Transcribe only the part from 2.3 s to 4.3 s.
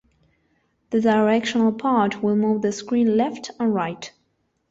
move the screen left and right.